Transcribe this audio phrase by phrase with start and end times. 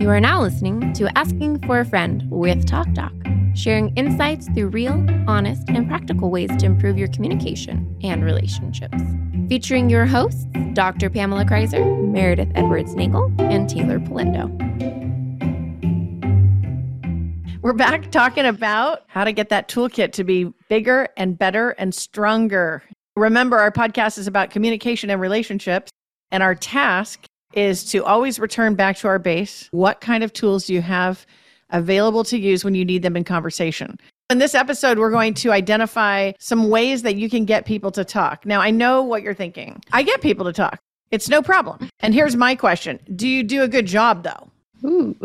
[0.00, 3.12] You are now listening to Asking for a Friend with Talk Doc,
[3.54, 8.96] sharing insights through real, honest, and practical ways to improve your communication and relationships.
[9.50, 11.10] Featuring your hosts, Dr.
[11.10, 14.48] Pamela Kreiser, Meredith Edwards Nagel, and Taylor Polindo.
[17.60, 21.94] We're back talking about how to get that toolkit to be bigger and better and
[21.94, 22.82] stronger.
[23.16, 25.90] Remember, our podcast is about communication and relationships,
[26.30, 29.68] and our task is to always return back to our base.
[29.72, 31.26] What kind of tools do you have
[31.70, 33.98] available to use when you need them in conversation?
[34.30, 38.04] In this episode, we're going to identify some ways that you can get people to
[38.04, 38.46] talk.
[38.46, 39.82] Now, I know what you're thinking.
[39.92, 40.78] I get people to talk.
[41.10, 41.90] It's no problem.
[41.98, 44.50] And here's my question Do you do a good job, though?
[44.88, 45.16] Ooh.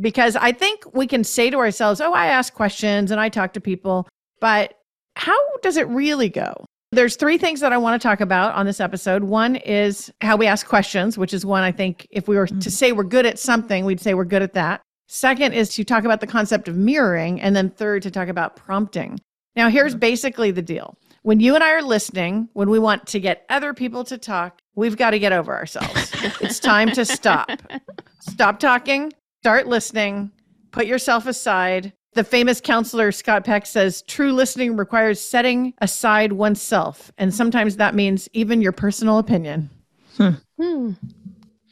[0.00, 3.54] Because I think we can say to ourselves, oh, I ask questions and I talk
[3.54, 4.08] to people,
[4.40, 4.74] but
[5.16, 6.64] how does it really go?
[6.96, 9.22] There's three things that I want to talk about on this episode.
[9.22, 12.60] One is how we ask questions, which is one I think if we were mm-hmm.
[12.60, 14.80] to say we're good at something, we'd say we're good at that.
[15.06, 17.38] Second is to talk about the concept of mirroring.
[17.38, 19.20] And then third, to talk about prompting.
[19.54, 19.98] Now, here's mm-hmm.
[19.98, 20.96] basically the deal.
[21.20, 24.58] When you and I are listening, when we want to get other people to talk,
[24.74, 26.10] we've got to get over ourselves.
[26.40, 27.50] it's time to stop.
[28.20, 29.12] Stop talking,
[29.42, 30.32] start listening,
[30.72, 37.12] put yourself aside, the famous counselor Scott Peck says true listening requires setting aside oneself.
[37.18, 39.70] And sometimes that means even your personal opinion.
[40.16, 40.30] Hmm.
[40.58, 40.92] Hmm.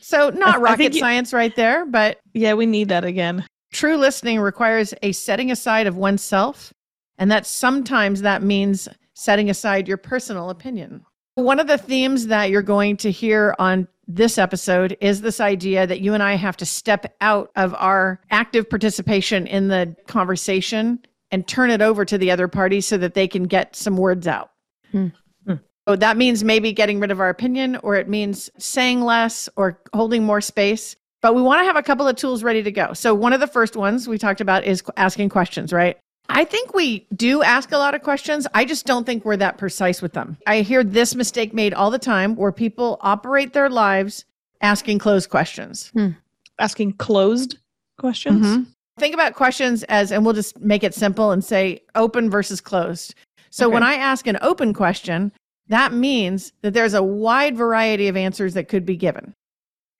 [0.00, 2.20] So, not I, rocket I science you, right there, but.
[2.34, 3.46] Yeah, we need that again.
[3.72, 6.72] True listening requires a setting aside of oneself.
[7.18, 11.04] And that sometimes that means setting aside your personal opinion.
[11.36, 15.86] One of the themes that you're going to hear on this episode is this idea
[15.86, 21.00] that you and I have to step out of our active participation in the conversation
[21.30, 24.26] and turn it over to the other party so that they can get some words
[24.26, 24.50] out.
[24.92, 25.08] Hmm.
[25.46, 25.54] Hmm.
[25.88, 29.80] So that means maybe getting rid of our opinion, or it means saying less or
[29.92, 30.96] holding more space.
[31.22, 32.92] But we want to have a couple of tools ready to go.
[32.92, 35.96] So, one of the first ones we talked about is asking questions, right?
[36.28, 38.46] I think we do ask a lot of questions.
[38.54, 40.38] I just don't think we're that precise with them.
[40.46, 44.24] I hear this mistake made all the time where people operate their lives
[44.60, 45.90] asking closed questions.
[45.90, 46.10] Hmm.
[46.58, 47.58] Asking closed
[47.98, 48.46] questions?
[48.46, 48.62] Mm-hmm.
[48.98, 53.14] Think about questions as, and we'll just make it simple and say open versus closed.
[53.50, 53.74] So okay.
[53.74, 55.32] when I ask an open question,
[55.68, 59.34] that means that there's a wide variety of answers that could be given.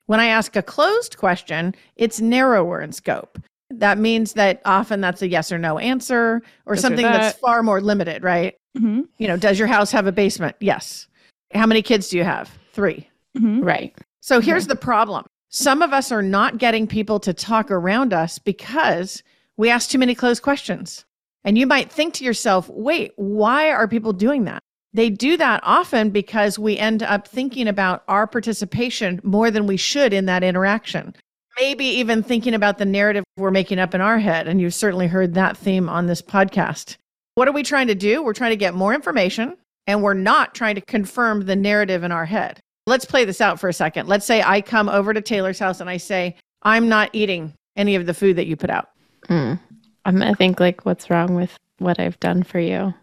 [0.07, 3.39] When I ask a closed question, it's narrower in scope
[3.79, 7.21] that means that often that's a yes or no answer or something that.
[7.21, 8.55] that's far more limited, right?
[8.77, 9.03] Mm-hmm.
[9.19, 10.57] You know, does your house have a basement?
[10.61, 11.07] Yes.
[11.55, 12.51] How many kids do you have?
[12.73, 13.61] 3 mm-hmm.
[13.61, 13.97] Right.
[14.21, 18.39] So here's the problem some of us are not getting people to talk around us
[18.39, 19.23] because
[19.57, 21.05] we ask too many closed questions.
[21.45, 24.63] And you might think to yourself, wait, why are people doing that?
[24.95, 29.77] They do that often because we end up thinking about our participation more than we
[29.77, 31.15] should in that interaction
[31.59, 34.48] maybe even thinking about the narrative we're making up in our head.
[34.48, 36.97] And you've certainly heard that theme on this podcast.
[37.34, 38.22] What are we trying to do?
[38.22, 39.56] We're trying to get more information
[39.87, 42.60] and we're not trying to confirm the narrative in our head.
[42.87, 44.09] Let's play this out for a second.
[44.09, 47.94] Let's say I come over to Taylor's house and I say, I'm not eating any
[47.94, 48.91] of the food that you put out.
[49.28, 49.59] Mm.
[50.04, 52.94] I'm going to think, like, what's wrong with what I've done for you?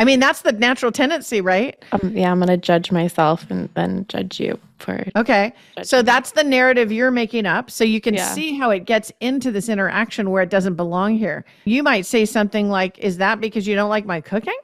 [0.00, 1.76] I mean, that's the natural tendency, right?
[1.92, 4.94] Um, yeah, I'm going to judge myself and then judge you for.
[4.94, 5.12] It.
[5.14, 5.52] Okay.
[5.82, 7.70] So that's the narrative you're making up.
[7.70, 8.32] So you can yeah.
[8.32, 11.44] see how it gets into this interaction where it doesn't belong here.
[11.66, 14.56] You might say something like, Is that because you don't like my cooking?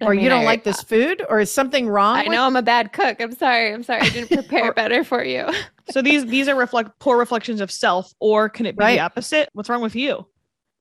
[0.00, 1.24] Or mean, you don't I, like this food?
[1.28, 2.16] Or is something wrong?
[2.16, 3.20] I know I'm a bad cook.
[3.20, 3.72] I'm sorry.
[3.72, 4.00] I'm sorry.
[4.00, 5.48] I didn't prepare better for you.
[5.90, 8.94] so these these are reflect poor reflections of self, or can it be right.
[8.94, 9.48] the opposite?
[9.52, 10.26] What's wrong with you?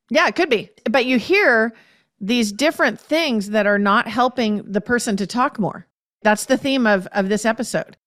[0.09, 0.71] Yeah, it could be.
[0.89, 1.71] But you hear
[2.21, 5.87] these different things that are not helping the person to talk more.
[6.21, 7.97] That's the theme of, of this episode.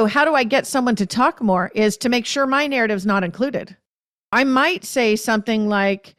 [0.00, 1.70] So, how do I get someone to talk more?
[1.74, 3.76] Is to make sure my narrative's not included.
[4.32, 6.16] I might say something like,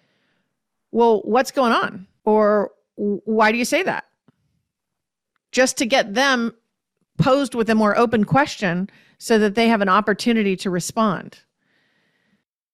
[0.91, 2.07] Well, what's going on?
[2.23, 4.05] Or why do you say that?
[5.51, 6.53] Just to get them
[7.19, 11.39] posed with a more open question so that they have an opportunity to respond.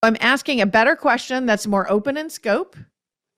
[0.03, 2.75] I'm asking a better question that's more open in scope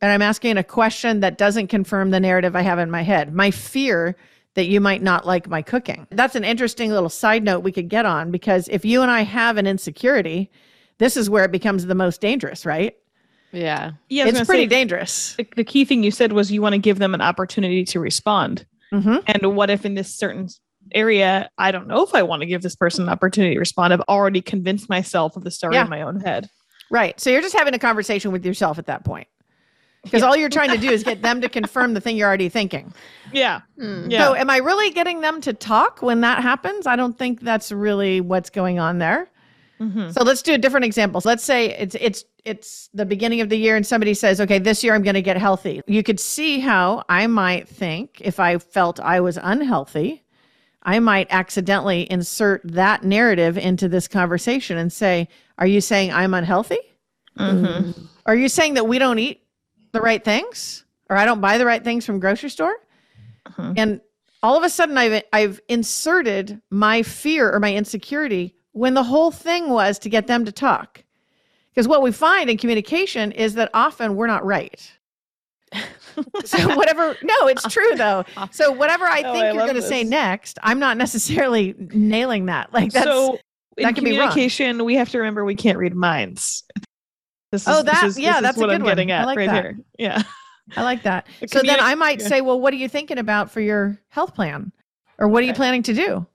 [0.06, 3.34] and I'm asking a question that doesn't confirm the narrative I have in my head.
[3.34, 4.16] My fear
[4.54, 6.06] that you might not like my cooking.
[6.12, 9.24] That's an interesting little side note we could get on because if you and I
[9.24, 10.52] have an insecurity,
[11.00, 12.96] this is where it becomes the most dangerous, right?
[13.52, 13.94] Yeah.
[14.07, 15.34] Yeah, it's pretty say, dangerous.
[15.38, 18.00] The, the, key thing you said was you want to give them an opportunity to
[18.00, 18.63] respond.
[18.94, 19.18] Mm-hmm.
[19.25, 20.50] And what if in this certain
[20.92, 23.92] area, I don't know if I want to give this person an opportunity to respond?
[23.92, 25.86] I've already convinced myself of the story yeah.
[25.86, 26.48] in my own head.
[26.92, 27.19] Right.
[27.19, 29.28] So you're just having a conversation with yourself at that point
[30.06, 32.50] because all you're trying to do is get them to confirm the thing you're already
[32.50, 32.94] thinking.
[33.34, 33.62] Yeah.
[33.78, 34.10] Mm.
[34.10, 34.25] yeah.
[34.25, 36.88] So, am I really getting them to talk when that happens?
[36.88, 39.30] I don't think that's really what's going on there.
[39.80, 40.12] Mm-hmm.
[40.12, 41.19] So let's do a different example.
[41.22, 44.60] So let's say it's it's it's the beginning of the year and somebody says, "Okay,
[44.60, 48.40] this year I'm going to get healthy." You could see how I might think if
[48.40, 50.24] I felt I was unhealthy,
[50.84, 56.34] I might accidentally insert that narrative into this conversation and say, "Are you saying I'm
[56.34, 56.80] unhealthy?
[57.38, 58.06] Mm-hmm.
[58.25, 59.44] Are you saying that we don't eat
[59.95, 62.75] the right things, or I don't buy the right things from grocery store?"
[63.50, 63.74] Mm-hmm.
[63.77, 64.01] And
[64.44, 69.31] all of a sudden, I've I've inserted my fear or my insecurity when the whole
[69.31, 71.03] thing was to get them to talk.
[71.74, 74.92] Because what we find in communication is that often we're not right.
[76.45, 80.03] so whatever no it's true though so whatever i think I you're going to say
[80.03, 83.39] next i'm not necessarily nailing that like that's so
[83.77, 86.63] in communication we have to remember we can't read minds
[87.51, 88.92] this oh, is, oh that is, yeah that's what i'm one.
[88.92, 89.63] getting at like right that.
[89.63, 90.24] here yeah
[90.75, 92.27] i like that so then i might yeah.
[92.27, 94.71] say well what are you thinking about for your health plan
[95.18, 95.47] or what okay.
[95.47, 96.25] are you planning to do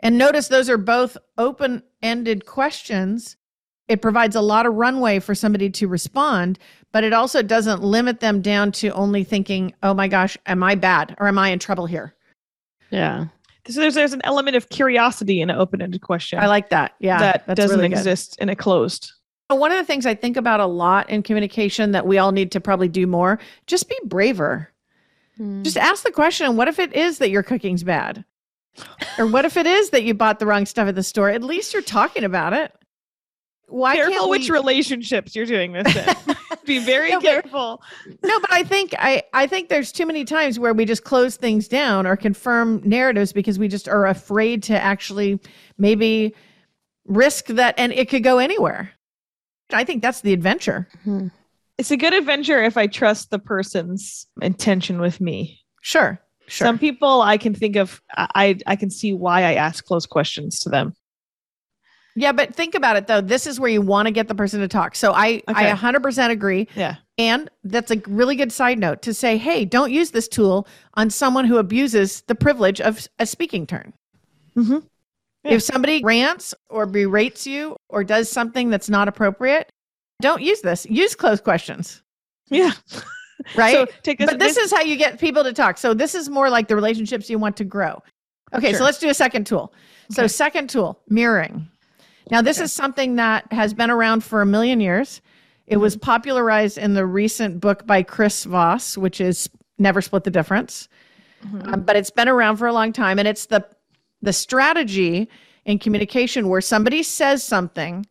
[0.00, 3.36] and notice those are both open ended questions.
[3.88, 6.58] It provides a lot of runway for somebody to respond,
[6.92, 10.74] but it also doesn't limit them down to only thinking, oh my gosh, am I
[10.74, 12.14] bad or am I in trouble here?
[12.90, 13.26] Yeah.
[13.68, 16.38] So there's, there's an element of curiosity in an open ended question.
[16.38, 16.94] I like that.
[16.98, 17.18] Yeah.
[17.46, 19.12] That doesn't really exist in a closed.
[19.50, 22.52] One of the things I think about a lot in communication that we all need
[22.52, 24.70] to probably do more just be braver.
[25.36, 25.62] Hmm.
[25.62, 28.24] Just ask the question what if it is that your cooking's bad?
[29.18, 31.30] or what if it is that you bought the wrong stuff at the store?
[31.30, 32.72] At least you're talking about it.
[33.66, 34.38] Why careful we...
[34.38, 36.36] which relationships you're doing this in.
[36.64, 37.82] Be very no, careful.
[38.04, 41.04] But, no, but I think I I think there's too many times where we just
[41.04, 45.38] close things down or confirm narratives because we just are afraid to actually
[45.78, 46.34] maybe
[47.06, 48.90] risk that and it could go anywhere.
[49.74, 50.88] I think that's the adventure.
[51.00, 51.28] Mm-hmm.
[51.78, 55.60] It's a good adventure if I trust the person's intention with me.
[55.80, 56.20] Sure.
[56.46, 56.66] Sure.
[56.66, 60.58] Some people I can think of, I I can see why I ask close questions
[60.60, 60.94] to them.
[62.16, 63.20] Yeah, but think about it though.
[63.20, 64.96] This is where you want to get the person to talk.
[64.96, 65.70] So I okay.
[65.70, 66.66] I 100% agree.
[66.74, 66.96] Yeah.
[67.18, 71.08] And that's a really good side note to say, hey, don't use this tool on
[71.08, 73.92] someone who abuses the privilege of a speaking turn.
[74.56, 74.78] Mm-hmm.
[75.44, 75.52] Yeah.
[75.52, 79.70] If somebody rants or berates you or does something that's not appropriate,
[80.20, 80.86] don't use this.
[80.86, 82.02] Use close questions.
[82.50, 82.72] Yeah.
[83.56, 83.72] right?
[83.72, 83.86] So
[84.18, 85.78] but this, this, is how you get people to talk.
[85.78, 88.02] So this is more like the relationships you want to grow.
[88.52, 88.78] Okay, sure.
[88.78, 89.72] so let's do a second tool.
[90.06, 90.14] Okay.
[90.14, 91.68] So second tool, mirroring.
[92.30, 92.64] Now this okay.
[92.64, 95.22] is something that has been around for a million years.
[95.66, 96.04] It was mm-hmm.
[96.04, 99.48] popularized in the recent book by Chris Voss, which is
[99.78, 100.88] Never Split the Difference.
[101.44, 101.74] Mm-hmm.
[101.74, 103.64] Um, but it's been around for a long time, and it's the
[104.22, 105.28] the strategy
[105.64, 108.06] in communication where somebody says something,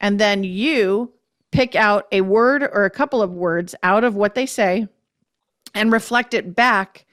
[0.00, 1.12] and then you
[1.50, 4.88] pick out a word or a couple of words out of what they say
[5.74, 7.06] and reflect it back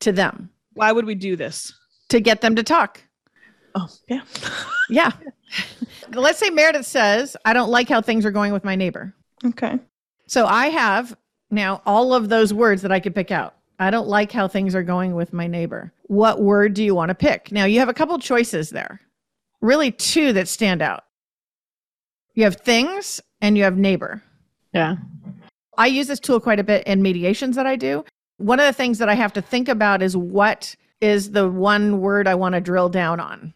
[0.00, 0.50] to them.
[0.74, 1.72] Why would we do this?
[2.10, 3.00] To get them to talk.
[3.74, 4.22] Oh, yeah.
[4.90, 5.10] yeah.
[6.12, 9.14] Let's say Meredith says, I don't like how things are going with my neighbor.
[9.44, 9.78] Okay.
[10.26, 11.16] So I have
[11.50, 13.55] now all of those words that I could pick out.
[13.78, 15.92] I don't like how things are going with my neighbor.
[16.04, 17.52] What word do you want to pick?
[17.52, 19.00] Now you have a couple choices there.
[19.60, 21.04] Really two that stand out.
[22.34, 24.22] You have things and you have neighbor.
[24.72, 24.96] Yeah.
[25.78, 28.04] I use this tool quite a bit in mediations that I do.
[28.38, 32.00] One of the things that I have to think about is what is the one
[32.00, 33.54] word I want to drill down on.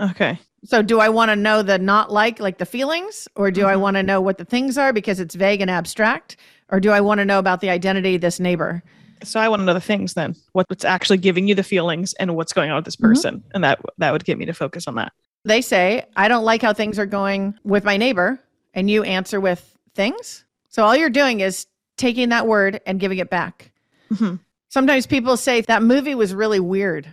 [0.00, 0.38] Okay.
[0.64, 3.70] So do I want to know the not like, like the feelings, or do mm-hmm.
[3.70, 6.36] I want to know what the things are because it's vague and abstract?
[6.68, 8.82] Or do I want to know about the identity of this neighbor?
[9.24, 12.34] So I want to know the things then, what's actually giving you the feelings and
[12.36, 13.06] what's going on with this mm-hmm.
[13.06, 13.36] person.
[13.36, 13.50] Mm-hmm.
[13.54, 15.12] And that that would get me to focus on that.
[15.44, 18.40] They say, I don't like how things are going with my neighbor
[18.74, 20.44] and you answer with things.
[20.68, 23.72] So all you're doing is taking that word and giving it back.
[24.12, 24.36] Mm-hmm.
[24.68, 27.12] Sometimes people say that movie was really weird.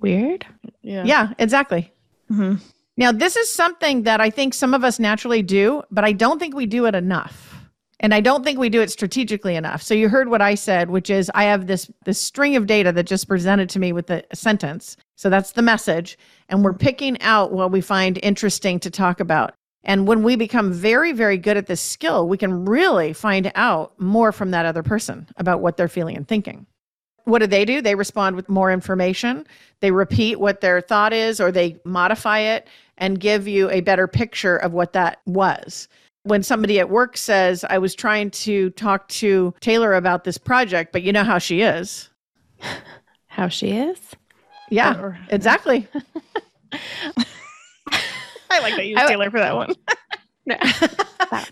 [0.00, 0.46] Weird?
[0.80, 1.04] Yeah.
[1.04, 1.92] Yeah, exactly.
[2.30, 2.54] Mm-hmm.
[2.96, 6.38] Now, this is something that I think some of us naturally do, but I don't
[6.38, 7.51] think we do it enough.
[8.02, 9.80] And I don't think we do it strategically enough.
[9.80, 12.90] So you heard what I said, which is I have this this string of data
[12.92, 14.96] that just presented to me with a sentence.
[15.16, 16.18] So that's the message,
[16.48, 19.54] and we're picking out what we find interesting to talk about.
[19.84, 23.98] And when we become very, very good at this skill, we can really find out
[24.00, 26.66] more from that other person about what they're feeling and thinking.
[27.24, 27.80] What do they do?
[27.80, 29.46] They respond with more information.
[29.80, 32.66] They repeat what their thought is, or they modify it
[32.98, 35.88] and give you a better picture of what that was.
[36.24, 40.92] When somebody at work says, I was trying to talk to Taylor about this project,
[40.92, 42.08] but you know how she is.
[43.26, 43.98] How she is?
[44.68, 45.88] Yeah, exactly.
[48.50, 49.74] I like that you use Taylor for that one.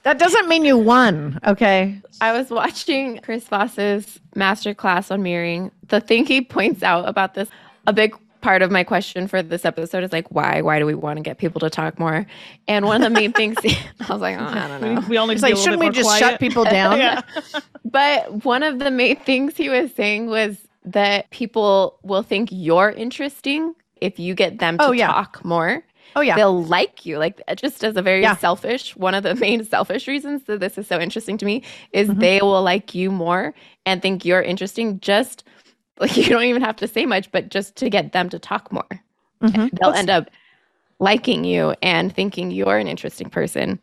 [0.03, 2.00] that doesn't mean you won, okay?
[2.21, 5.71] I was watching Chris Voss's masterclass on mirroring.
[5.89, 7.49] The thing he points out about this,
[7.87, 10.61] a big part of my question for this episode is like, why?
[10.63, 12.27] Why do we want to get people to talk more?
[12.69, 15.01] And one of the main things I was like, oh, I don't know.
[15.03, 16.21] We, we only It's like, shouldn't we just quiet?
[16.21, 16.99] shut people down?
[16.99, 17.23] yeah.
[17.85, 22.91] But one of the main things he was saying was that people will think you're
[22.91, 25.09] interesting if you get them to Oh, yeah.
[25.09, 25.85] talk more.
[26.17, 26.35] Oh yeah.
[26.35, 27.19] They'll like you.
[27.19, 28.35] Like just as a very Yeah.
[28.37, 32.09] selfish, one of the main selfish reasons that this is so interesting to me is
[32.09, 32.19] Mhm.
[32.21, 33.55] they will like you more
[33.87, 35.45] and think you're interesting just
[36.00, 38.73] like you don't even have to say much, but just to get them to talk
[38.73, 38.87] more.
[39.42, 39.71] Mhm.
[39.78, 40.28] They'll end up
[40.99, 43.78] liking you and thinking you're an interesting person.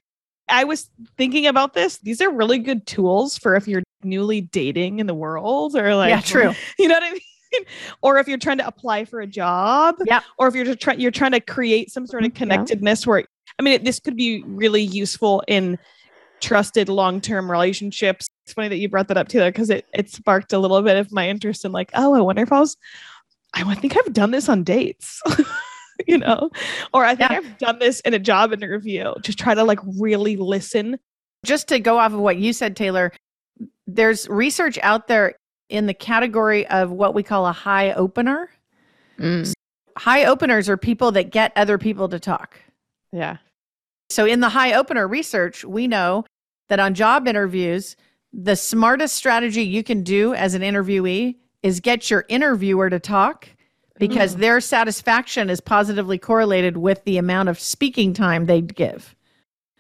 [0.49, 1.97] I was thinking about this.
[1.97, 6.09] These are really good tools for if you're newly dating in the world or like
[6.09, 6.53] yeah, true.
[6.79, 7.21] You know what I mean?
[8.01, 9.95] or if you're trying to apply for a job.
[10.05, 10.21] yeah.
[10.37, 12.37] Or if you're just trying you're trying to create some sort of Yeah.
[12.37, 13.25] connectedness where
[13.59, 15.77] I mean it, this could be really useful in
[16.39, 18.27] trusted long-term relationships.
[18.47, 20.95] It's funny that you brought that up Taylor because it it sparked a little bit
[20.95, 22.77] of my interest in like, oh, I wonder if I was
[23.53, 25.21] I think I've done this on dates.
[26.07, 26.49] you know,
[26.93, 27.37] or I think Yeah.
[27.39, 29.13] I've done this in a job interview.
[29.21, 30.97] Just try to like really listen.
[31.43, 33.11] Just to go off of what you said, Taylor,
[33.85, 35.35] there's research out there
[35.67, 38.49] in the category of what we call a high opener.
[39.19, 39.51] Mm,
[39.97, 42.57] High openers are people that get other people to talk.
[43.11, 43.37] yeah.
[44.09, 46.23] So, in the high opener research, we know
[46.69, 47.97] that on job interviews,
[48.33, 53.47] the smartest strategy you can do as an interviewee is get your interviewer to talk
[53.99, 54.39] because Mm.
[54.39, 59.15] their satisfaction is positively correlated with the amount of speaking time they give.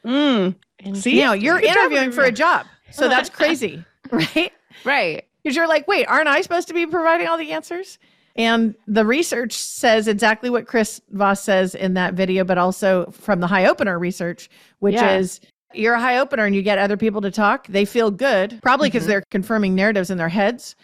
[0.05, 0.55] Mm.
[0.93, 1.19] See?
[1.19, 2.65] You know, you're Good job, interviewing for a job.
[2.91, 4.51] So that's crazy, right?
[4.85, 5.25] Right.
[5.43, 7.99] Because you're like, wait, aren't I supposed to be providing all the answers?
[8.35, 13.39] And the research says exactly what Chris Voss says in that video, but also from
[13.39, 14.49] the high opener research,
[14.79, 15.17] which Yeah.
[15.17, 15.41] is
[15.73, 17.67] you're a high opener and you get other people to talk.
[17.67, 19.07] They feel good, probably because Mhm.
[19.07, 20.75] they're confirming narratives in their heads.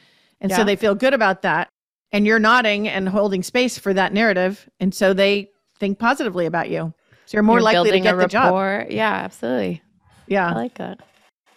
[0.41, 1.69] And so they feel good about that.
[2.11, 4.69] And you're nodding and holding space for that narrative.
[4.79, 5.49] And so they
[5.79, 6.93] think positively about you.
[7.25, 8.53] So you're more You're likely to get a the job.
[8.89, 9.81] Yeah, absolutely.
[10.27, 10.49] Yeah.
[10.49, 10.99] I like that.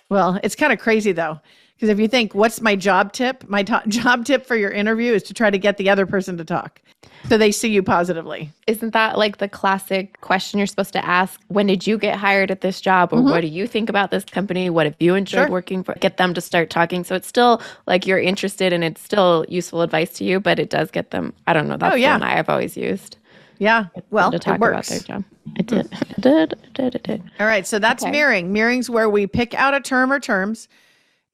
[0.08, 1.40] Well, it's kind of crazy though,
[1.76, 3.44] because if you think, what's my job tip?
[3.48, 6.36] My to- job tip for your interview is to try to get the other person
[6.38, 6.80] to talk
[7.28, 8.50] so they see you positively.
[8.66, 11.40] Isn't that like the classic question you're supposed to ask?
[11.48, 13.12] When did you get hired at this job?
[13.12, 13.24] Or Mhm.
[13.30, 14.70] what do you think about this company?
[14.70, 15.50] What have you enjoyed Sure.
[15.50, 15.94] working for?
[15.94, 17.04] Get them to start talking.
[17.04, 20.70] So it's still like you're interested and it's still useful advice to you, but it
[20.70, 21.32] does get them.
[21.46, 21.76] I don't know.
[21.76, 22.16] That's Oh, yeah.
[22.18, 23.16] the one I have always used.
[23.58, 23.86] Yeah.
[24.10, 24.88] Well, to it talk about works.
[24.88, 25.24] their job.
[25.56, 25.88] It did.
[26.16, 26.52] It did.
[26.52, 26.94] It did.
[26.94, 27.22] It did.
[27.40, 27.66] All right.
[27.66, 28.12] So that's Okay.
[28.12, 28.52] mirroring.
[28.52, 30.68] Mirroring's where we pick out a term or terms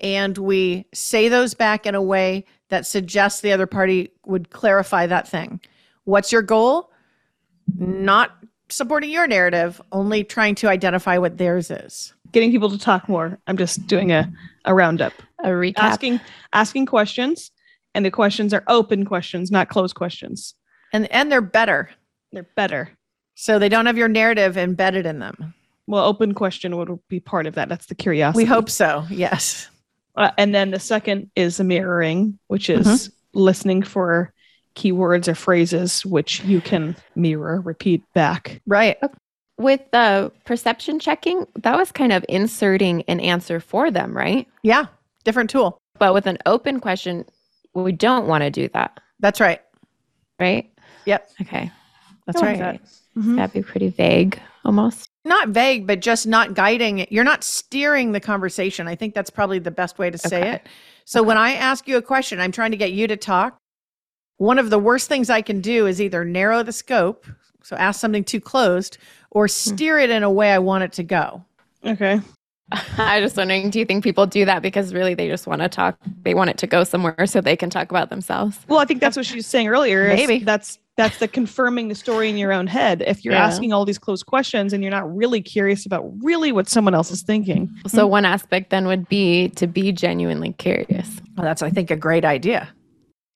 [0.02, 5.06] and we say those back in a way that suggests the other party would clarify
[5.06, 5.60] that thing.
[6.04, 6.90] What's your goal?
[7.76, 8.32] Not
[8.68, 12.14] supporting your narrative, only trying to identify what theirs is.
[12.32, 13.38] Getting people to talk more.
[13.46, 14.32] I'm just doing a,
[14.64, 15.12] a roundup.
[15.40, 15.74] A recap.
[15.78, 16.20] Asking
[16.52, 17.50] asking questions.
[17.94, 20.54] And the questions are open questions, not closed questions.
[20.94, 21.90] And and they're better.
[22.32, 22.90] They're better.
[23.34, 25.54] So they don't have your narrative embedded in them.
[25.86, 27.68] Well, open question would be part of that.
[27.68, 28.44] That's the curiosity.
[28.44, 29.04] We hope so.
[29.10, 29.68] Yes.
[30.16, 34.32] Uh, and then the second is the mirroring, which is listening for
[34.74, 38.60] keywords or phrases which you can mirror, repeat back.
[38.66, 38.98] Right.
[39.58, 44.48] With the perception checking, that was kind of inserting an answer for them, right?
[44.62, 44.86] Yeah.
[45.24, 45.78] Different tool.
[45.98, 47.24] But with an open question,
[47.74, 49.60] we don't want to do that, That's right.
[50.40, 50.70] right?
[51.06, 51.30] Yep.
[51.42, 51.70] Okay.
[52.26, 52.58] That's right.
[52.58, 52.80] that.
[53.16, 53.36] Mhm.
[53.36, 55.08] That'd be pretty vague almost.
[55.24, 57.12] Not vague, but just not guiding it.
[57.12, 58.88] You're not steering the conversation.
[58.88, 60.50] I think that's probably the best way to say Okay.
[60.54, 60.66] it.
[61.04, 63.58] So when I ask you a question, I'm trying to get you to talk.
[64.38, 67.26] One of the worst things I can do is either narrow the scope,
[67.62, 68.98] so ask something too closed,
[69.30, 71.44] or steer it in a way I want it to go.
[71.84, 72.20] Okay.
[72.98, 75.60] I was just wondering, do you think people do that because really they just want
[75.60, 75.98] to talk?
[76.22, 78.58] They want it to go somewhere so they can talk about themselves.
[78.66, 80.08] Well, I think that's what she was saying earlier.
[80.08, 80.38] Maybe.
[80.38, 83.02] that's that's the confirming the story in your own head.
[83.06, 83.46] If you're Yeah.
[83.46, 87.10] asking all these closed questions and you're not really curious about really what someone else
[87.10, 91.08] is thinking, So one aspect then would be to be genuinely curious.
[91.36, 92.68] Well, that's, I think, a great idea.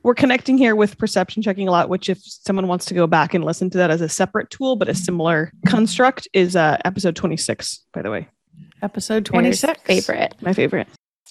[0.02, 1.88] we're connecting here with perception checking a lot.
[1.88, 4.76] Which, if someone wants to go back and listen to that as a separate tool
[4.76, 7.84] but a similar construct, is uh, episode 26.
[7.92, 8.28] By the way,
[8.82, 9.80] Episode 26.
[9.82, 10.34] favorite.
[10.42, 10.86] my favorite.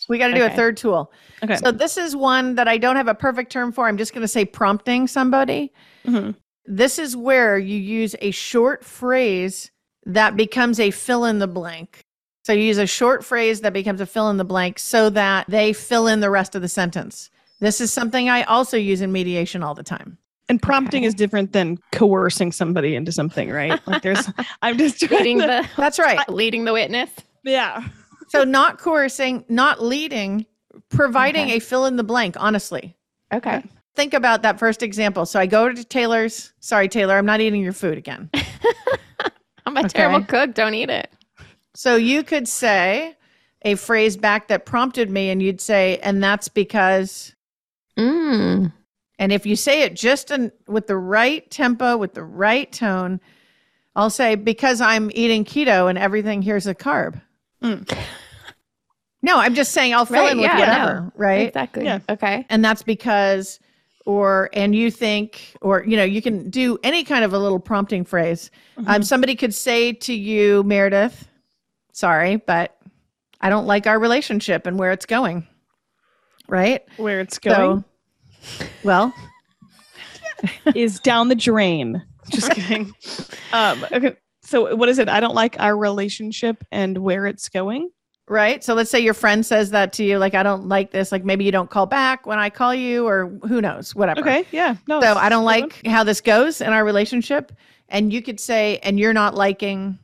[0.08, 1.12] We got to do a third tool.
[1.44, 1.56] Okay.
[1.58, 3.88] So this is one that I don't have a perfect term for.
[3.88, 5.72] I'm just going to say prompting somebody.
[6.06, 6.36] Mhm.
[6.66, 9.72] This is where you use a short phrase
[10.06, 12.02] that becomes a fill in the blank.
[12.44, 15.48] So you use a short phrase that becomes a fill in the blank so that
[15.50, 17.30] they fill in the rest of the sentence.
[17.60, 20.18] This is something I also use in mediation all the time.
[20.48, 21.08] And prompting Okay.
[21.08, 23.80] is different than coercing somebody into something, right?
[23.88, 24.30] Like there's,
[24.62, 26.28] I'm just trying Leading to- the That's right.
[26.30, 27.10] leading the witness.
[27.44, 27.84] yeah.
[28.28, 30.46] So not coercing, not leading,
[30.90, 31.58] providing Okay.
[31.58, 32.96] a fill in the blank, honestly.
[33.34, 33.64] Okay.
[33.96, 35.26] think about that first example.
[35.26, 36.52] So I go to Taylor's.
[36.60, 38.30] Sorry, Taylor, I'm not eating your food again.
[39.66, 39.90] I'm a Okay.
[39.90, 40.54] terrible cook.
[40.54, 41.12] Don't eat it.
[41.76, 43.16] So you could say
[43.64, 47.34] a phrase back that prompted me, and you'd say, and that's because.
[47.98, 48.72] Mm.
[49.18, 53.22] And if you say it just in, with the right tempo, with the right tone,
[53.96, 57.22] I'll say, because I'm eating keto and everything here's a carb.
[57.66, 57.98] Mm.
[59.22, 61.12] No, I'm just saying I'll fill Right, in with yeah, whatever, no.
[61.16, 61.48] right?
[61.48, 61.86] Exactly.
[61.86, 62.00] Yeah.
[62.10, 62.46] Okay.
[62.50, 63.60] and that's because
[64.06, 67.60] or and you think or you know you can do any kind of a little
[67.60, 68.52] prompting phrase
[68.86, 71.28] um, somebody could say to you meredith
[71.92, 72.78] sorry but
[73.42, 75.48] i don't like our relationship and where it's going
[76.48, 77.84] right Where it's going
[78.44, 79.12] so well
[80.76, 82.04] is down the drain.
[82.30, 82.94] Just kidding.
[83.54, 84.16] um, okay.
[84.46, 85.10] So what is it?
[85.10, 87.90] I don't like our relationship and where it's going.
[88.28, 91.12] right so let's say your friend says that to you like i don't like this
[91.12, 94.44] like maybe you don't call back when i call you or who knows whatever Okay.
[94.52, 94.78] Yeah.
[94.88, 95.00] No.
[95.00, 95.62] so i don't good one.
[95.62, 97.52] like how this goes in our relationship
[97.88, 100.00] and you could say and you're not liking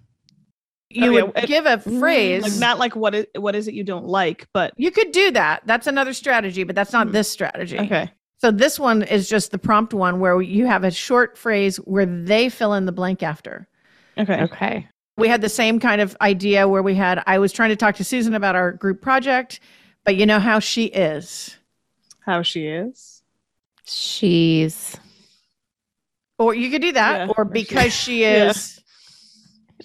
[0.91, 3.83] you Oh, would give a phrase like not like what is what is it you
[3.83, 5.63] don't like, but You could do that.
[5.65, 7.13] That's another strategy, but that's not Hmm.
[7.13, 7.79] this strategy.
[7.79, 8.11] okay.
[8.39, 12.05] So this one is just the prompt one where you have a short phrase where
[12.05, 13.67] they fill in the blank after.
[14.17, 14.41] Okay.
[14.43, 14.87] Okay.
[15.17, 17.95] We had the same kind of idea where we had I was trying to talk
[17.95, 19.59] to Susan about our group project,
[20.03, 21.57] but you know how she is.
[22.25, 23.21] How she is.
[23.85, 24.95] She's
[26.39, 28.49] Or you could do that Yeah, or or she- because she Yeah.
[28.49, 28.79] is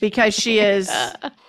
[0.00, 0.88] because she is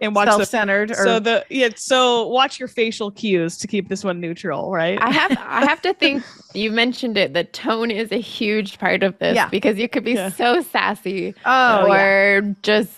[0.00, 3.88] And watch the self-centered or so the yeah so watch your facial cues to keep
[3.88, 4.98] this one neutral, right?
[5.00, 7.34] I have I have to think you mentioned it.
[7.34, 9.48] The tone is a huge part of this Yeah.
[9.48, 10.30] because you could be Yeah.
[10.30, 11.92] so sassy oh yeah.
[11.92, 12.92] or just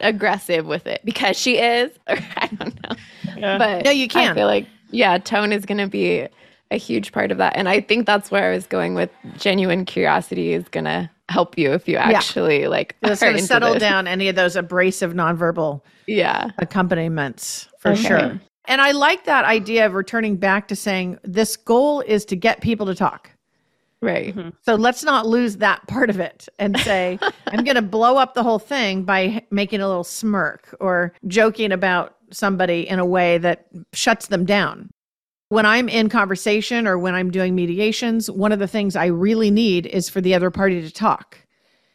[0.00, 2.96] aggressive with it because she is or I don't know.
[3.36, 3.58] yeah.
[3.58, 4.34] But No, you I can.
[4.34, 6.26] feel like yeah, tone is going to be
[6.70, 9.84] a huge part of that, and I think that's where I was going with genuine
[9.84, 13.46] curiosity is going to help you if you actually like It's are going to into
[13.46, 13.80] settle this.
[13.80, 18.02] down any of those abrasive nonverbal Yeah, accompaniments for Okay.
[18.02, 18.40] sure.
[18.66, 22.60] And I like that idea of returning back to saying this goal is to get
[22.60, 23.30] people to talk.
[24.02, 24.34] right.
[24.36, 24.50] Mm-hmm.
[24.62, 28.34] So let's not lose that part of it and say, I'm going to blow up
[28.34, 33.38] the whole thing by making a little smirk or joking about somebody in a way
[33.38, 34.90] that shuts them down.
[35.50, 39.50] When I'm in conversation or when I'm doing mediations, one of the things I really
[39.50, 41.38] need is for the other party to talk.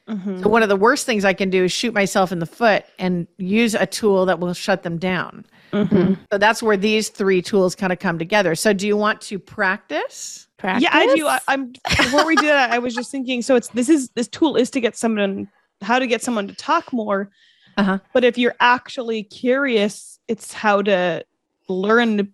[0.10, 0.42] Mhm.
[0.42, 2.84] So one of the worst things I can do is shoot myself in the foot
[2.98, 5.46] and use a tool that will shut them down.
[5.72, 6.18] Mhm.
[6.32, 8.56] So that's where these three tools kind of come together.
[8.56, 10.48] So do you want to practice?
[10.58, 10.84] Practice.
[10.84, 11.28] Yeah, I do.
[11.28, 13.42] I, I'm before we do that, I was just thinking.
[13.42, 15.48] So it's this is this tool is to get someone
[15.82, 17.30] how to get someone to talk more.
[17.78, 18.00] Uh-huh.
[18.14, 21.24] But if you're actually curious, it's how to
[21.70, 22.34] learn.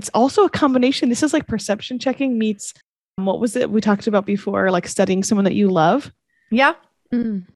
[0.00, 1.08] To- It's also a combination.
[1.08, 2.72] This is like perception checking meets
[3.18, 6.12] um, what was it we talked about before, like studying someone that you love.
[6.50, 6.74] Yeah,
[7.12, 7.46] Mm.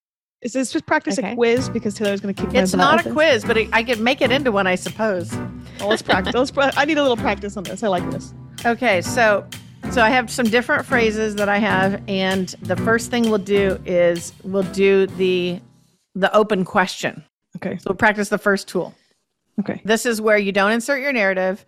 [0.41, 1.33] Is this just practice Okay.
[1.33, 3.13] a quiz because Taylor's going to kick my it's not a this?
[3.13, 5.31] quiz, but it, I can make it into one, I suppose.
[5.79, 6.35] Well, let's practice.
[6.35, 7.83] Let's pra- I need a little practice on this.
[7.85, 8.35] I like this.
[8.67, 9.47] Okay, so
[9.93, 13.79] so I have some different phrases that I have, and the first thing we'll do
[13.87, 15.61] is we'll do the
[16.17, 17.23] the open question.
[17.57, 17.77] Okay.
[17.77, 18.95] So we'll practice the first tool.
[19.61, 19.81] Okay.
[19.85, 21.65] This is where you don't insert your narrative,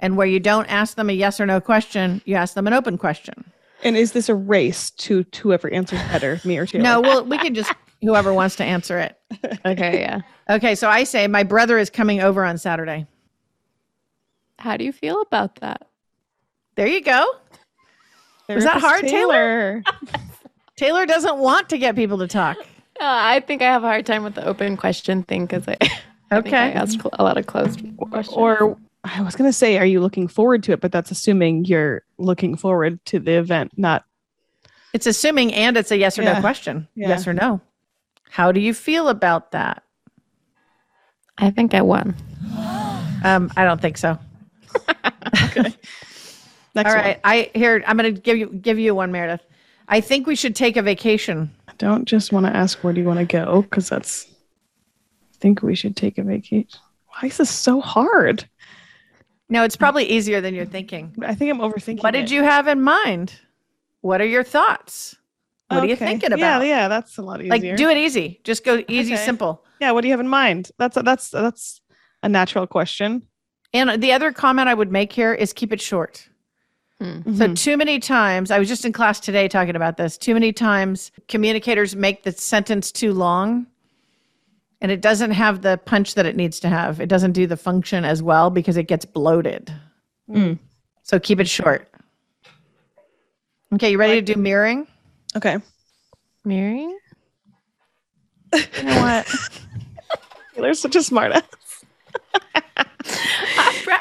[0.00, 2.72] and where you don't ask them a yes or no question, you ask them an
[2.72, 3.50] open question.
[3.84, 6.82] And is this a race to to whoever answers better, me or Taylor?
[6.82, 9.16] No, well, we can just whoever wants to answer it.
[9.64, 10.20] Okay, yeah.
[10.50, 13.06] Okay, so I say my brother is coming over on Saturday.
[14.58, 15.86] How do you feel about that?
[16.74, 17.24] There you go.
[18.48, 19.84] Was that hard, Taylor?
[20.76, 22.56] Taylor doesn't want to get people to talk.
[22.58, 25.76] Uh, I think I have a hard time with the open question thing because I,
[26.30, 26.72] I think I Okay.
[26.72, 27.80] asked a lot of closed
[28.10, 28.36] questions.
[28.36, 28.76] Or
[29.16, 30.80] I was gonna say, are you looking forward to it?
[30.80, 34.04] But that's assuming you're looking forward to the event, not
[34.92, 36.88] It's assuming and it's a yes or no question.
[36.94, 37.08] Yeah.
[37.08, 37.60] Yes or no.
[38.30, 39.82] How do you feel about that?
[41.38, 42.14] I think I won.
[43.24, 44.18] Um, I don't think so.
[45.44, 45.74] okay.
[46.74, 47.16] Next All one.
[47.24, 49.44] I here I'm gonna give you give you one, Meredith.
[49.88, 51.50] I think we should take a vacation.
[51.66, 54.26] I don't just want to ask where do you want to go because that's.
[54.26, 56.80] I think we should take a vacation.
[57.06, 58.48] Why is this so hard?
[59.50, 61.14] No, it's probably easier than you're thinking.
[61.24, 62.02] I think I'm overthinking.
[62.02, 63.34] What did you have in mind?
[64.02, 65.16] What are your thoughts?
[65.68, 66.62] What are you thinking about?
[66.62, 67.50] Yeah, yeah, that's a lot easier.
[67.50, 68.40] Like do it easy.
[68.44, 69.24] Just go easy, Okay.
[69.24, 69.64] simple.
[69.80, 70.70] Yeah, what do you have in mind?
[70.78, 71.80] That's a, that's that's
[72.22, 73.22] a natural question.
[73.74, 76.28] And the other comment I would make here is keep it short.
[77.00, 77.56] So Mhm.
[77.56, 80.18] too many times, I was just in class today talking about this.
[80.18, 83.66] Too many times communicators make the sentence too long
[84.80, 87.00] and it doesn't have the punch that it needs to have.
[87.00, 89.72] It doesn't do the function as well because it gets bloated.
[90.30, 90.58] Mm.
[91.02, 91.88] So keep it short.
[93.74, 94.86] Okay, you ready to do mirroring?
[95.36, 95.58] Okay.
[96.44, 96.96] Mirroring?
[98.54, 99.28] You know what?
[100.54, 101.32] Taylor's such a smart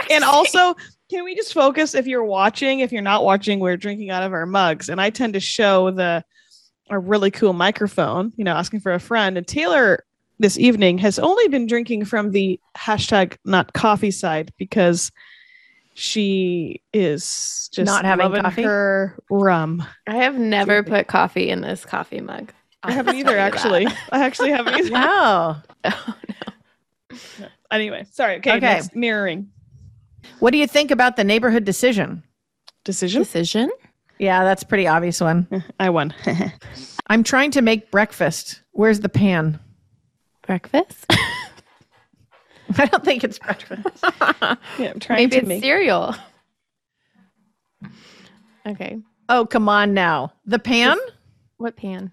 [0.09, 0.75] and also,
[1.09, 2.79] can we just focus if you're watching?
[2.79, 4.89] If you're not watching, we're drinking out of our mugs.
[4.89, 6.23] And I tend to show the
[6.89, 9.37] a really cool microphone, you know, asking for a friend.
[9.37, 10.05] And Taylor
[10.39, 15.12] this evening has only been drinking from the hashtag not coffee side because
[15.93, 18.62] she is just Not having loving coffee?
[18.63, 19.84] her rum.
[20.06, 22.52] I have never put coffee in this coffee mug.
[22.84, 23.88] I haven't either, actually.
[24.12, 24.91] I actually haven't either.
[24.93, 25.62] wow.
[25.84, 26.15] Oh,
[27.39, 28.38] no Anyway, sorry.
[28.38, 28.60] Okay, Okay.
[28.60, 29.50] next, mirroring
[30.39, 32.23] What do you think about the neighborhood decision?
[32.86, 33.21] decision.
[33.21, 33.69] Decision?
[34.19, 35.47] Yeah, that's a pretty obvious one.
[35.80, 36.13] I won.
[37.08, 38.62] I'm trying to make breakfast.
[38.71, 39.60] Where's the pan?
[40.47, 41.05] Breakfast?
[42.77, 43.81] I don't think it's breakfast.
[44.79, 45.62] yeah, I'm trying Maybe to it's make.
[45.63, 46.15] cereal.
[48.65, 48.97] Okay.
[49.29, 50.33] Oh, come on now.
[50.45, 50.97] The pan?
[51.57, 52.12] What pan?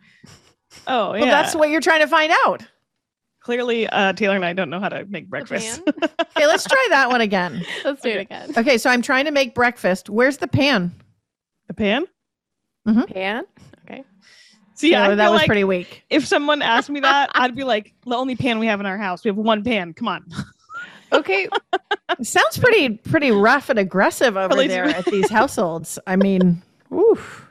[0.87, 1.21] Oh, yeah.
[1.23, 2.63] Well, that's what you're trying to find out.
[3.41, 5.81] Clearly, uh, Taylor and I don't know how to make breakfast.
[6.37, 7.65] Okay, let's try that one again.
[7.85, 8.19] Let's do Okay.
[8.19, 8.51] it again.
[8.57, 10.11] Okay, so I'm trying to make breakfast.
[10.11, 10.93] Where's the pan?
[11.69, 12.07] the pan.
[13.07, 13.45] Pan?
[14.75, 14.89] Okay.
[14.89, 16.05] See, So feel that was like pretty weak.
[16.11, 18.99] if someone asked me that, I'd be like, the only pan we have in our
[18.99, 19.25] house.
[19.25, 19.93] We have one pan.
[19.95, 20.25] Come on.
[21.13, 21.49] Okay.
[22.23, 25.97] Sounds pretty pretty rough and aggressive over Really there at these households.
[26.09, 26.61] I mean,
[26.93, 27.47] oof.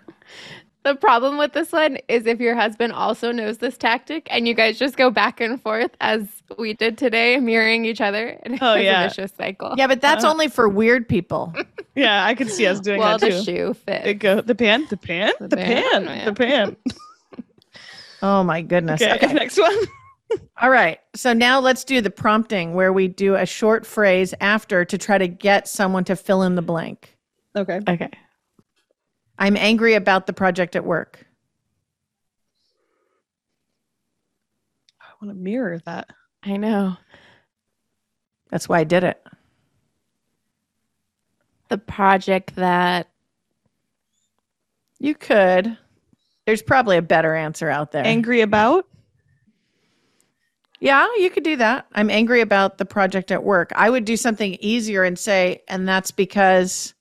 [0.83, 4.53] The problem with this one is if your husband also knows this tactic and you
[4.53, 8.37] guys just go back and forth as we did today, mirroring each other.
[8.43, 9.05] And Oh, it's yeah.
[9.05, 9.75] a vicious cycle.
[9.77, 10.31] Yeah, but that's Uh.
[10.31, 11.53] only for weird people.
[11.95, 13.43] Yeah, I could see us doing well, that the too.
[13.45, 16.25] shoe It go the pan, the pan, The the, pan, pan, yeah.
[16.25, 16.75] the pan.
[18.23, 19.01] Oh my goodness.
[19.01, 19.33] Okay, Okay.
[19.33, 19.75] next one.
[20.61, 20.99] All right.
[21.13, 25.17] So now let's do the prompting where we do a short phrase after to try
[25.17, 27.17] to get someone to fill in the blank.
[27.53, 27.81] Okay.
[27.87, 28.09] Okay.
[29.37, 31.25] I'm angry about the project at work.
[35.01, 36.09] I want to mirror that.
[36.43, 36.95] I know.
[38.49, 39.21] That's why I did it.
[41.67, 43.09] The project that
[44.99, 45.77] You could.
[46.45, 48.05] There's probably a better answer out there.
[48.05, 48.85] Angry about?
[50.79, 51.87] Yeah, you could do that.
[51.93, 53.71] I'm angry about the project at work.
[53.75, 56.93] I would do something easier and say, and that's because,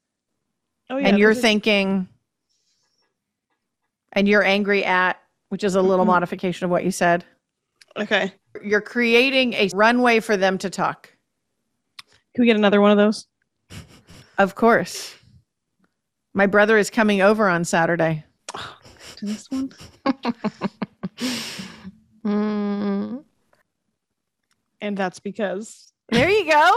[0.89, 1.09] Oh yeah.
[1.09, 2.07] and you're thinking,
[4.13, 6.09] and you're angry at, which is a little Mhm.
[6.09, 7.25] modification of what you said.
[7.97, 8.33] Okay.
[8.63, 11.11] You're creating a runway for them to talk.
[12.35, 13.27] Can we get another one of those?
[14.39, 15.17] Of course.
[16.35, 18.25] My brother is coming over on Saturday.
[19.23, 19.73] To this one?
[22.25, 23.25] Mm.
[24.81, 26.75] And that's because There you go.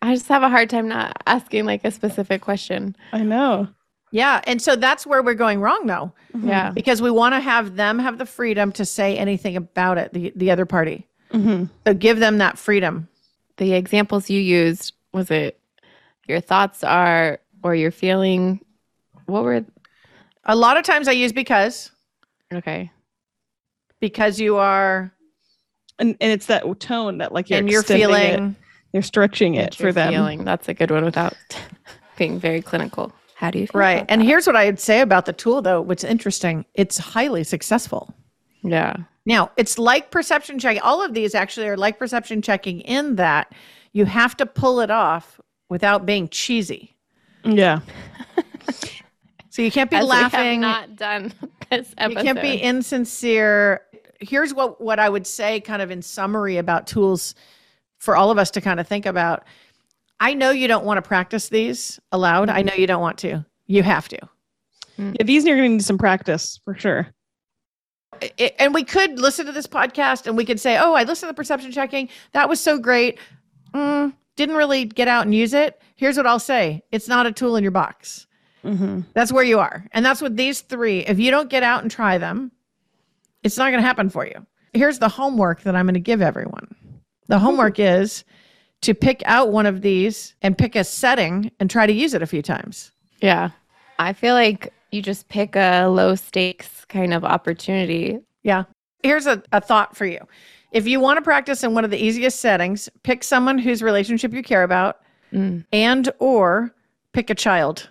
[0.00, 2.94] I just have a hard time not asking like a specific question.
[3.12, 3.66] I know.
[4.12, 4.42] Yeah.
[4.46, 6.70] And so that's where we're going wrong, though, Yeah.
[6.70, 10.32] because we want to have them have the freedom to say anything about it, the,
[10.36, 11.08] the other party.
[11.32, 11.64] Mm-hmm.
[11.84, 13.08] So give them that freedom.
[13.56, 15.58] The examples you used was it
[16.28, 18.60] your thoughts are or your feeling
[19.26, 19.64] what were
[20.46, 21.90] A lot of times I use because,
[22.52, 22.90] okay.
[24.00, 25.12] because you are,
[25.98, 28.56] And and it's that tone that like you're and you're extending it, feeling,
[28.92, 30.12] you're stretching it for them.
[30.12, 30.44] Feeling.
[30.44, 31.34] That's a good one without
[32.16, 33.12] being very clinical.
[33.34, 33.78] How do you feel?
[33.78, 34.04] right.
[34.08, 34.24] And that?
[34.24, 38.14] here's what I'd say about the tool, though, what's interesting it's highly successful.
[38.62, 38.96] Yeah.
[39.26, 40.80] Now, it's like perception checking.
[40.82, 43.52] All of these actually are like perception checking in that
[43.92, 46.96] you have to pull it off without being cheesy.
[47.44, 47.80] Yeah.
[49.56, 50.60] So you can't be As we have laughing.
[50.60, 51.32] not done
[51.70, 53.80] this You can't be insincere.
[54.20, 57.34] Here's what what I would say kind of in summary about tools
[57.96, 59.44] for all of us to kind of think about.
[60.20, 62.50] I know you don't want to practice these aloud.
[62.50, 63.46] I know you don't want to.
[63.66, 64.18] You have to.
[64.98, 67.06] Yeah, these are gonna need some practice for sure.
[68.22, 71.28] I- and we could listen to this podcast and we could say, "Oh, I listened
[71.30, 72.10] to the perception checking.
[72.32, 73.18] That was so great.
[73.74, 77.32] Mm, didn't really get out and use it." Here's what I'll say: It's not a
[77.32, 78.26] tool in your box.
[78.66, 79.00] Mm-hmm.
[79.14, 81.00] That's where you are, and that's what these three.
[81.00, 82.50] If you don't get out and try them,
[83.42, 84.44] it's not going to happen for you.
[84.74, 86.74] Here's the homework that I'm going to give everyone.
[87.28, 88.24] The homework is
[88.82, 92.22] to pick out one of these and pick a setting and try to use it
[92.22, 92.92] a few times.
[93.22, 93.50] Yeah.
[93.98, 98.18] I feel like you just pick a low stakes kind of opportunity.
[98.42, 98.64] Yeah.
[99.02, 100.20] Here's a, a thought for you.
[100.72, 104.32] If you want to practice in one of the easiest settings, pick someone whose relationship
[104.32, 104.98] you care about
[105.32, 105.64] Mm.
[105.72, 106.72] and or
[107.12, 107.88] pick a child.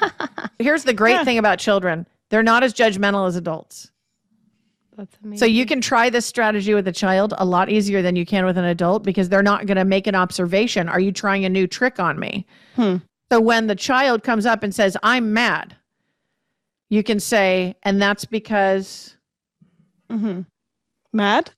[0.58, 1.24] Here's the great Yeah.
[1.24, 2.06] thing about children.
[2.30, 3.90] They're not as judgmental as adults.
[4.96, 5.38] That's amazing.
[5.38, 8.44] So you can try this strategy with a child a lot easier than you can
[8.44, 10.88] with an adult because they're not going to make an observation.
[10.88, 12.46] Are you trying a new trick on me?
[12.76, 12.96] Hmm.
[13.32, 15.74] So when the child comes up and says, I'm mad,
[16.88, 19.16] you can say, and that's because,
[20.10, 20.40] Mm-hmm.
[21.12, 21.50] Mad?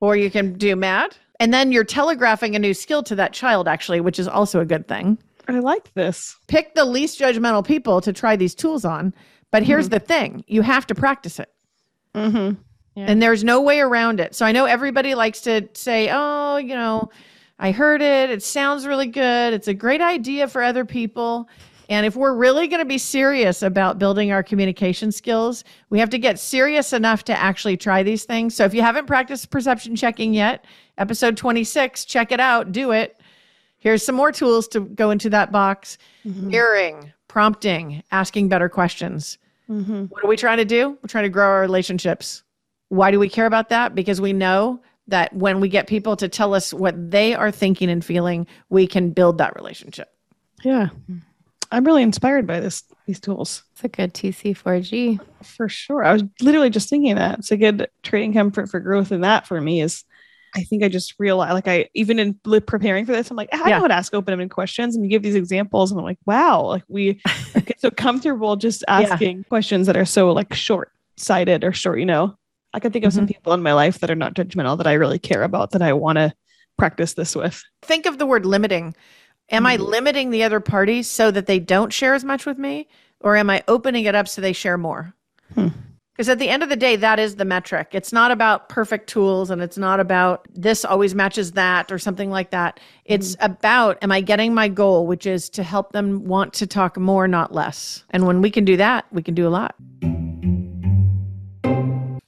[0.00, 1.16] or you can do mad.
[1.40, 4.64] And then you're telegraphing a new skill to that child, actually, which is also a
[4.64, 5.18] good thing.
[5.48, 6.36] I like this.
[6.48, 9.14] Pick the least judgmental people to try these tools on.
[9.50, 11.52] But here's the thing you have to practice it.
[12.14, 12.60] Mm-hmm.
[12.96, 14.34] And there's no way around it.
[14.34, 17.10] So I know everybody likes to say, oh, you know,
[17.58, 18.30] I heard it.
[18.30, 19.52] It sounds really good.
[19.52, 21.48] It's a great idea for other people.
[21.88, 26.10] And if we're really going to be serious about building our communication skills, we have
[26.10, 28.56] to get serious enough to actually try these things.
[28.56, 30.64] So if you haven't practiced perception checking yet,
[30.98, 33.15] episode 26, check it out, do it.
[33.86, 39.38] Here's some more tools to go into that box mirroring, prompting, asking better questions.
[39.70, 40.06] Mm-hmm.
[40.06, 40.98] What are we trying to do?
[41.00, 42.42] We're trying to grow our relationships.
[42.88, 43.94] Why do we care about that?
[43.94, 47.88] Because we know that when we get people to tell us what they are thinking
[47.88, 50.12] and feeling, we can build that relationship.
[50.64, 50.88] Yeah.
[51.70, 53.62] I'm really inspired by this these tools.
[53.74, 55.20] It's a good TC4G.
[55.44, 56.02] For sure.
[56.02, 57.38] I was literally just thinking that.
[57.38, 60.02] It's a good trading comfort for growth and that for me is
[60.56, 62.34] I think I just realized like I even in
[62.66, 63.76] preparing for this, I'm like, ah, I Yeah.
[63.76, 64.94] know how to ask open-ended questions.
[64.94, 67.20] And you give these examples, and I'm like, wow, like we
[67.54, 72.36] get so comfortable just asking questions that are so like short-sighted or short, you know.
[72.74, 73.32] I can think of some mm-hmm.
[73.32, 75.92] people in my life that are not judgmental that I really care about that I
[75.92, 76.34] want to
[76.76, 77.62] practice this with.
[77.82, 78.94] Think of the word limiting.
[79.50, 79.86] Am I mm.
[79.86, 82.88] limiting the other party so that they don't share as much with me?
[83.20, 85.14] Or am I opening it up so they share more?
[85.54, 85.68] Hmm.
[86.16, 87.88] Because at the end of the day, that is the metric.
[87.92, 92.30] It's not about perfect tools and it's not about this always matches that or something
[92.30, 92.80] like that.
[93.04, 93.52] It's mm-hmm.
[93.52, 97.28] about, am I getting my goal, which is to help them want to talk more,
[97.28, 98.02] not less.
[98.10, 99.74] And when we can do that, we can do a lot.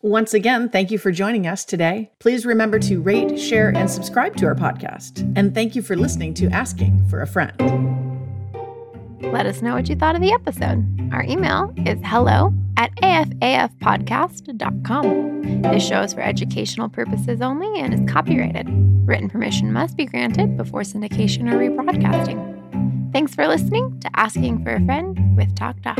[0.02, 2.10] Once again, thank you for joining us today.
[2.18, 5.20] Please remember to rate, share, and subscribe to our podcast.
[5.36, 8.07] And thank you for listening to Asking for a Friend.
[9.20, 10.84] Let us know what you thought of the episode.
[11.12, 15.62] Our email is hello at afafpodcast.com.
[15.62, 18.66] This show is for educational purposes only and is copyrighted.
[19.06, 23.12] Written permission must be granted before syndication or rebroadcasting.
[23.12, 25.98] Thanks for listening to Asking for a Friend with Talk Doc.